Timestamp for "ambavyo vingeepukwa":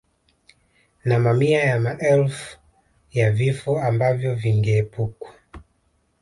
3.81-5.33